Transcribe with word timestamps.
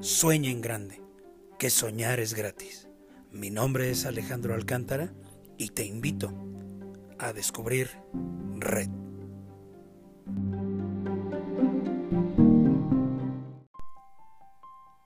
Sueña 0.00 0.50
en 0.50 0.60
grande, 0.60 1.02
que 1.58 1.70
soñar 1.70 2.20
es 2.20 2.32
gratis. 2.32 2.86
Mi 3.32 3.50
nombre 3.50 3.90
es 3.90 4.06
Alejandro 4.06 4.54
Alcántara 4.54 5.12
y 5.56 5.70
te 5.70 5.84
invito 5.84 6.32
a 7.18 7.32
descubrir 7.32 7.90
Red. 8.54 8.90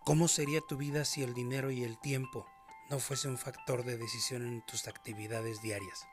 ¿Cómo 0.04 0.28
sería 0.28 0.60
tu 0.60 0.76
vida 0.76 1.06
si 1.06 1.22
el 1.22 1.32
dinero 1.32 1.70
y 1.70 1.84
el 1.84 1.98
tiempo 1.98 2.44
no 2.90 2.98
fuese 2.98 3.28
un 3.28 3.38
factor 3.38 3.86
de 3.86 3.96
decisión 3.96 4.46
en 4.46 4.62
tus 4.66 4.88
actividades 4.88 5.62
diarias? 5.62 6.04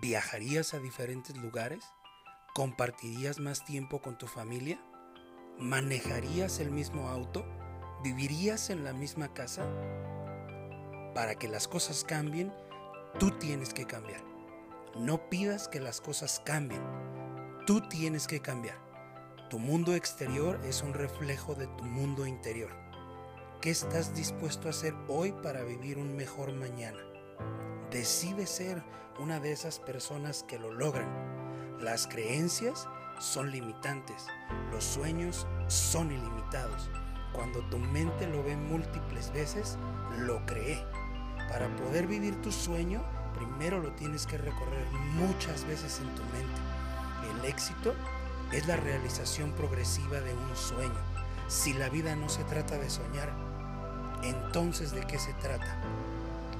¿Viajarías 0.00 0.74
a 0.74 0.78
diferentes 0.78 1.36
lugares? 1.36 1.84
¿Compartirías 2.54 3.40
más 3.40 3.64
tiempo 3.64 4.00
con 4.00 4.16
tu 4.16 4.28
familia? 4.28 4.80
¿Manejarías 5.58 6.60
el 6.60 6.70
mismo 6.70 7.08
auto? 7.08 7.44
¿Vivirías 8.06 8.70
en 8.70 8.84
la 8.84 8.92
misma 8.92 9.34
casa? 9.34 9.66
Para 11.12 11.34
que 11.34 11.48
las 11.48 11.66
cosas 11.66 12.04
cambien, 12.04 12.52
tú 13.18 13.32
tienes 13.32 13.74
que 13.74 13.84
cambiar. 13.84 14.20
No 14.94 15.28
pidas 15.28 15.66
que 15.66 15.80
las 15.80 16.00
cosas 16.00 16.40
cambien. 16.44 16.80
Tú 17.66 17.80
tienes 17.80 18.28
que 18.28 18.38
cambiar. 18.38 18.78
Tu 19.50 19.58
mundo 19.58 19.92
exterior 19.92 20.60
es 20.64 20.82
un 20.82 20.94
reflejo 20.94 21.56
de 21.56 21.66
tu 21.66 21.82
mundo 21.82 22.28
interior. 22.28 22.70
¿Qué 23.60 23.70
estás 23.70 24.14
dispuesto 24.14 24.68
a 24.68 24.70
hacer 24.70 24.94
hoy 25.08 25.32
para 25.42 25.64
vivir 25.64 25.98
un 25.98 26.14
mejor 26.14 26.52
mañana? 26.52 27.02
Decide 27.90 28.46
ser 28.46 28.84
una 29.18 29.40
de 29.40 29.50
esas 29.50 29.80
personas 29.80 30.44
que 30.44 30.60
lo 30.60 30.70
logran. 30.70 31.80
Las 31.80 32.06
creencias 32.06 32.86
son 33.18 33.50
limitantes, 33.50 34.28
los 34.70 34.84
sueños 34.84 35.44
son 35.66 36.12
ilimitados. 36.12 36.88
Cuando 37.32 37.60
tu 37.68 37.78
mente 37.78 38.26
lo 38.26 38.42
ve 38.42 38.56
múltiples 38.56 39.32
veces, 39.32 39.76
lo 40.18 40.44
cree. 40.46 40.84
Para 41.48 41.68
poder 41.76 42.06
vivir 42.06 42.40
tu 42.42 42.50
sueño, 42.50 43.02
primero 43.34 43.80
lo 43.80 43.92
tienes 43.92 44.26
que 44.26 44.38
recorrer 44.38 44.86
muchas 45.14 45.64
veces 45.64 46.00
en 46.00 46.14
tu 46.14 46.22
mente. 46.24 46.60
El 47.30 47.44
éxito 47.44 47.94
es 48.52 48.66
la 48.66 48.76
realización 48.76 49.52
progresiva 49.52 50.20
de 50.20 50.34
un 50.34 50.56
sueño. 50.56 50.98
Si 51.48 51.72
la 51.74 51.88
vida 51.88 52.16
no 52.16 52.28
se 52.28 52.44
trata 52.44 52.76
de 52.78 52.90
soñar, 52.90 53.32
entonces 54.22 54.92
¿de 54.92 55.00
qué 55.06 55.18
se 55.18 55.32
trata? 55.34 55.80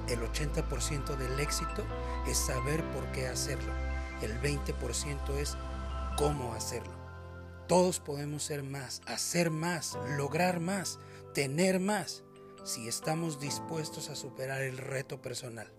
El 0.07 0.21
80% 0.21 1.17
del 1.17 1.39
éxito 1.39 1.83
es 2.27 2.37
saber 2.37 2.83
por 2.91 3.05
qué 3.11 3.27
hacerlo. 3.27 3.73
El 4.21 4.39
20% 4.41 5.35
es 5.37 5.57
cómo 6.17 6.53
hacerlo. 6.53 6.96
Todos 7.67 7.99
podemos 7.99 8.43
ser 8.43 8.63
más, 8.63 9.01
hacer 9.07 9.51
más, 9.51 9.97
lograr 10.15 10.61
más, 10.61 10.99
tener 11.33 11.81
más, 11.81 12.23
si 12.63 12.87
estamos 12.87 13.41
dispuestos 13.41 14.09
a 14.09 14.15
superar 14.15 14.61
el 14.61 14.77
reto 14.77 15.21
personal. 15.21 15.69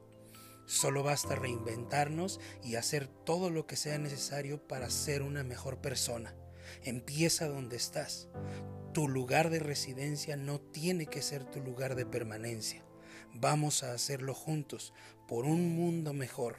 Solo 0.67 1.03
basta 1.03 1.35
reinventarnos 1.35 2.41
y 2.63 2.75
hacer 2.75 3.09
todo 3.09 3.49
lo 3.49 3.67
que 3.67 3.77
sea 3.77 3.97
necesario 3.97 4.69
para 4.69 4.91
ser 4.91 5.23
una 5.23 5.45
mejor 5.45 5.81
persona. 5.81 6.35
Empieza 6.85 7.49
donde 7.49 7.77
estás. 7.77 8.29
Tu 8.93 9.09
lugar 9.09 9.49
de 9.49 9.61
residencia 9.61 10.37
no 10.37 10.61
tiene 10.61 11.07
que 11.07 11.23
ser 11.23 11.45
tu 11.45 11.61
lugar 11.61 11.95
de 11.95 12.05
permanencia. 12.05 12.85
Vamos 13.33 13.83
a 13.83 13.93
hacerlo 13.93 14.35
juntos 14.35 14.93
por 15.27 15.47
un 15.47 15.75
mundo 15.75 16.13
mejor. 16.13 16.57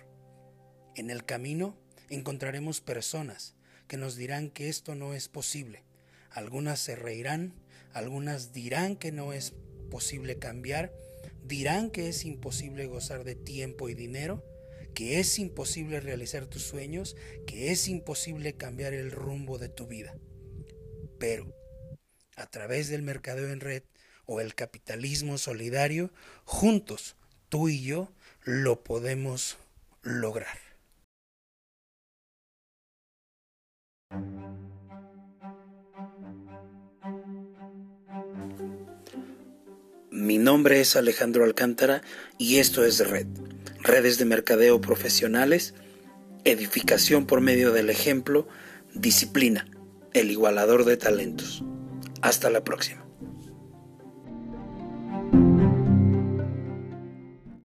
En 0.96 1.12
el 1.12 1.24
camino 1.24 1.78
encontraremos 2.10 2.82
personas 2.82 3.59
que 3.90 3.98
nos 3.98 4.16
dirán 4.16 4.52
que 4.52 4.70
esto 4.70 4.94
no 4.94 5.16
es 5.16 5.28
posible. 5.28 5.84
Algunas 6.30 6.80
se 6.80 6.96
reirán, 6.96 7.54
algunas 7.92 8.54
dirán 8.54 8.96
que 8.96 9.12
no 9.12 9.34
es 9.34 9.54
posible 9.90 10.38
cambiar, 10.38 10.94
dirán 11.44 11.90
que 11.90 12.08
es 12.08 12.24
imposible 12.24 12.86
gozar 12.86 13.24
de 13.24 13.34
tiempo 13.34 13.90
y 13.90 13.96
dinero, 13.96 14.46
que 14.94 15.20
es 15.20 15.40
imposible 15.40 16.00
realizar 16.00 16.46
tus 16.46 16.62
sueños, 16.62 17.18
que 17.48 17.72
es 17.72 17.88
imposible 17.88 18.54
cambiar 18.54 18.94
el 18.94 19.12
rumbo 19.12 19.58
de 19.58 19.70
tu 19.70 19.88
vida. 19.88 20.16
Pero, 21.18 21.52
a 22.36 22.46
través 22.46 22.90
del 22.90 23.02
mercadeo 23.02 23.50
en 23.50 23.60
red 23.60 23.82
o 24.26 24.40
el 24.40 24.54
capitalismo 24.54 25.40
solidario, 25.40 26.14
juntos, 26.46 27.16
tú 27.50 27.70
y 27.70 27.82
yo, 27.82 28.14
lo 28.44 28.84
podemos 28.84 29.58
lograr. 30.04 30.69
Mi 40.30 40.38
nombre 40.38 40.80
es 40.80 40.96
Alejandro 40.96 41.44
Alcántara 41.44 42.04
y 42.38 42.58
esto 42.58 42.86
es 42.86 43.00
Red, 43.00 43.26
redes 43.82 44.20
de 44.20 44.26
mercadeo 44.26 44.80
profesionales, 44.80 45.74
edificación 46.44 47.26
por 47.26 47.42
medio 47.42 47.72
del 47.72 47.90
ejemplo, 47.90 48.48
disciplina, 48.94 49.68
el 50.14 50.30
igualador 50.30 50.86
de 50.86 50.98
talentos. 50.98 51.64
Hasta 52.22 52.52
la 52.52 52.64
próxima. 52.64 53.09